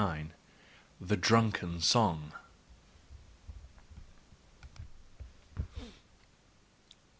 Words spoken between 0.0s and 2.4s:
LXXIX. THE DRUNKEN SONG.